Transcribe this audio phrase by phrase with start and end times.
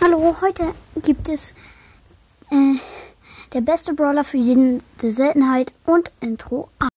[0.00, 1.52] Hallo, heute gibt es
[2.50, 2.74] äh,
[3.52, 6.88] der beste Brawler für jede Seltenheit und Intro ab.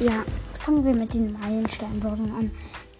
[0.00, 0.24] Ja,
[0.58, 2.50] fangen wir mit den Meilenstein-Brawlern an.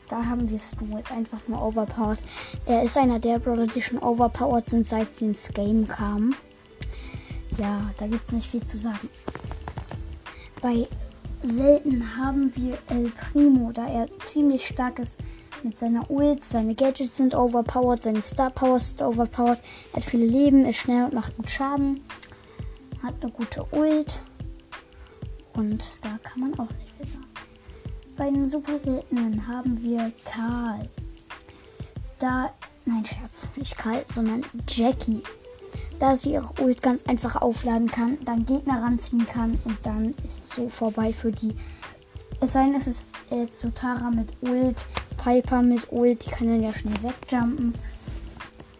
[0.08, 2.18] Da haben wir Stu, ist einfach nur overpowered.
[2.66, 6.34] Er ist einer der Brawler, die schon overpowered sind, seit sie ins Game kamen.
[7.58, 9.08] Ja, da gibt es nicht viel zu sagen.
[10.62, 10.88] Bei
[11.42, 15.18] selten haben wir El Primo, da er ziemlich stark ist
[15.62, 16.42] mit seiner Ult.
[16.44, 19.58] Seine Gadgets sind overpowered, seine Star Powers sind overpowered.
[19.92, 22.00] Er hat viele Leben, ist schnell und macht gut Schaden.
[23.02, 24.20] Hat eine gute Ult.
[25.54, 27.27] Und da kann man auch nicht viel sagen.
[28.18, 30.88] Bei den super seltenen haben wir Karl.
[32.18, 32.52] Da,
[32.84, 35.22] nein, Scherz, nicht Karl, sondern Jackie.
[36.00, 40.42] Da sie ihre Ult ganz einfach aufladen kann, dann Gegner ranziehen kann und dann ist
[40.42, 41.54] es so vorbei für die.
[42.40, 44.84] Es sei denn, es ist jetzt so Tara mit Ult,
[45.22, 47.74] Piper mit Ult, die kann dann ja schnell wegjumpen.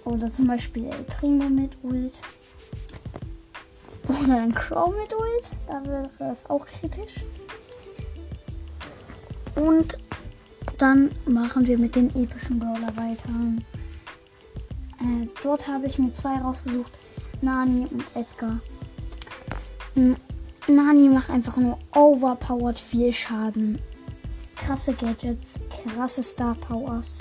[0.05, 2.15] Oder zum Beispiel El Primo mit Ult.
[4.09, 7.23] Oder ein Crow mit Ult, da wäre es auch kritisch.
[9.59, 9.99] Und
[10.79, 13.29] dann machen wir mit den epischen Brawler weiter.
[15.01, 16.93] Äh, dort habe ich mir zwei rausgesucht.
[17.41, 18.61] Nani und Edgar.
[19.95, 20.17] N
[20.67, 23.79] Nani macht einfach nur overpowered viel Schaden.
[24.55, 27.19] Krasse Gadgets, krasse Star Powers.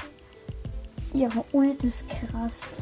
[1.13, 2.77] Ihre Ult ist krass.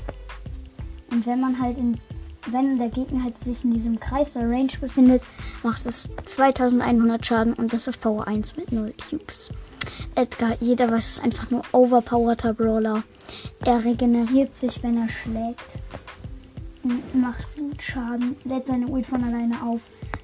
[1.11, 1.99] Und wenn man halt in
[2.47, 5.23] wenn der Gegner halt sich in diesem Kreis der Range befindet,
[5.65, 9.49] macht es 2100 Schaden und das auf Power 1 mit 0 Cubes.
[10.13, 13.03] Edgar, jeder weiß, ist einfach nur overpowerter Brawler.
[13.65, 15.79] Er regeneriert sich, wenn er schlägt.
[17.13, 19.81] Macht gut Schaden, lädt seine Ult von alleine auf.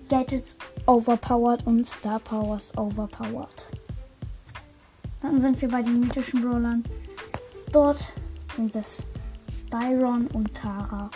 [0.10, 3.66] Gadgets overpowered und Star Powers overpowered.
[5.24, 6.84] Dann sind wir bei den mythischen Brawlern.
[7.72, 8.00] Dort
[8.54, 9.08] sind es
[9.72, 11.10] Byron und Tara.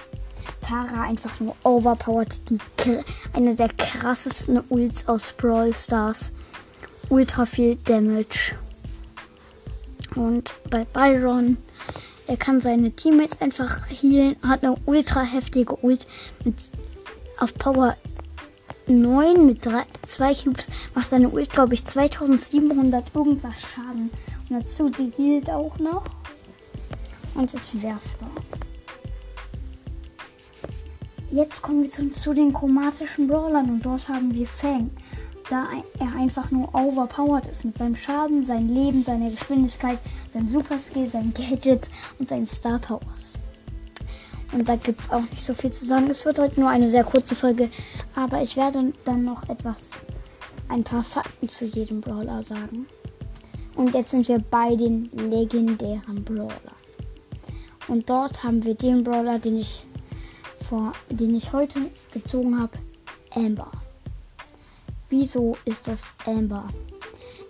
[0.65, 2.33] Tara einfach nur overpowered.
[2.49, 2.57] Die,
[3.33, 6.31] eine der krassesten Ults aus Brawl Stars.
[7.09, 8.55] Ultra viel Damage.
[10.15, 11.57] Und bei Byron,
[12.25, 14.37] er kann seine Teammates einfach healen.
[14.41, 16.07] Hat eine ultra heftige Ult
[16.43, 16.55] mit,
[17.39, 17.95] auf Power
[18.87, 20.67] 9 mit 2 Cubes.
[20.95, 24.09] Macht seine Ult, glaube ich, 2700 irgendwas Schaden.
[24.49, 26.05] Und dazu, sie hielt auch noch.
[27.35, 28.31] Und ist werfbar.
[31.35, 34.89] Jetzt kommen wir zu, zu, den chromatischen Brawlern und dort haben wir Fang.
[35.49, 35.67] Da
[35.99, 39.97] er einfach nur overpowered ist mit seinem Schaden, seinem Leben, seiner Geschwindigkeit,
[40.29, 43.37] seinem Superskill, seinen Gadgets und seinen Star Powers.
[44.53, 46.09] Und da gibt es auch nicht so viel zu sagen.
[46.09, 47.69] Es wird heute nur eine sehr kurze Folge,
[48.15, 49.89] aber ich werde dann noch etwas,
[50.69, 52.85] ein paar Fakten zu jedem Brawler sagen.
[53.75, 56.79] Und jetzt sind wir bei den legendären Brawlern.
[57.89, 59.85] Und dort haben wir den Brawler, den ich
[60.69, 61.79] vor, den ich heute
[62.13, 62.77] gezogen habe,
[63.33, 63.71] Amber.
[65.09, 66.67] Wieso ist das Amber?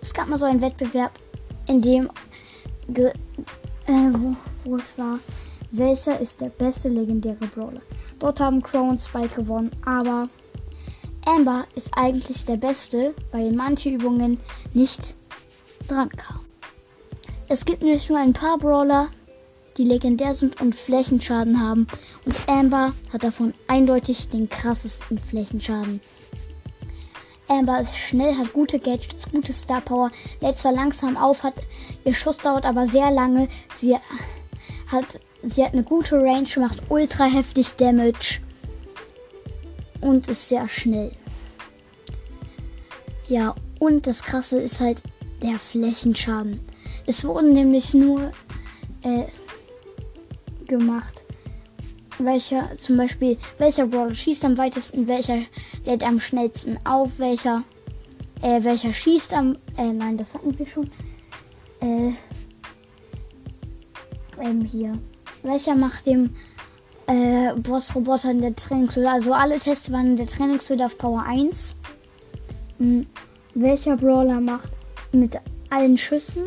[0.02, 1.12] Es gab mal so einen Wettbewerb,
[1.66, 2.10] in dem
[2.94, 3.12] äh,
[4.12, 5.18] wo, wo es war,
[5.70, 7.82] welcher ist der beste legendäre Brawler.
[8.18, 10.28] Dort haben Crow und Spike gewonnen, aber
[11.24, 14.38] Amber ist eigentlich der beste, weil manche Übungen
[14.74, 15.16] nicht
[15.88, 16.46] dran kamen.
[17.48, 19.08] Es gibt nämlich nur ein paar Brawler,
[19.76, 21.86] die legendär sind und Flächenschaden haben.
[22.24, 26.00] Und Amber hat davon eindeutig den krassesten Flächenschaden.
[27.48, 30.10] Amber ist schnell, hat gute Gadgets, gute Star Power,
[30.40, 31.54] lädt zwar langsam auf, hat
[32.04, 33.48] ihr Schuss dauert aber sehr lange.
[33.80, 33.96] Sie
[34.88, 38.40] hat, sie hat eine gute Range, macht ultra heftig Damage
[40.00, 41.12] und ist sehr schnell.
[43.28, 45.02] Ja, und das Krasse ist halt
[45.42, 46.60] der Flächenschaden.
[47.06, 48.32] Es wurden nämlich nur
[49.02, 49.24] äh,
[50.66, 51.24] gemacht.
[52.18, 55.40] Welcher, zum Beispiel, welcher Brawler schießt am weitesten, welcher
[55.84, 57.62] lädt am schnellsten auf, welcher,
[58.40, 60.90] äh, welcher schießt am, äh, nein, das hatten wir schon.
[61.80, 62.12] Äh,
[64.40, 64.98] ähm, hier.
[65.42, 66.30] Welcher macht dem,
[67.06, 71.76] äh, Boss-Roboter in der Trainingshöhle, also alle Tests waren in der Trainingshöhle auf Power 1.
[72.78, 73.06] Hm.
[73.54, 74.70] Welcher Brawler macht
[75.12, 75.38] mit
[75.70, 76.44] allen Schüssen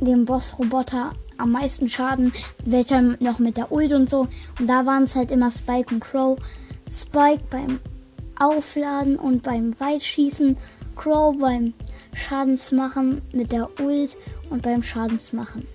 [0.00, 2.32] den Boss-Roboter am meisten Schaden,
[2.64, 4.28] welcher noch mit der Ult und so.
[4.58, 6.38] Und da waren es halt immer Spike und Crow.
[6.90, 7.80] Spike beim
[8.38, 10.56] Aufladen und beim Weitschießen,
[10.94, 11.74] Crow beim
[12.14, 14.16] Schadensmachen mit der Ult
[14.50, 15.66] und beim Schadensmachen.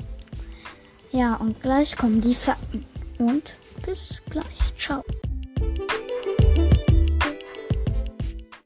[1.12, 2.86] Ja, und gleich kommen die Fakten.
[3.18, 3.54] Und
[3.86, 4.46] bis gleich.
[4.78, 5.04] Ciao.